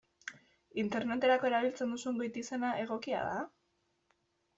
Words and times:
Interneterako 0.83 1.49
erabiltzen 1.49 1.93
duzun 1.95 2.17
goitizena 2.21 2.71
egokia 2.85 3.21
da? 3.27 3.45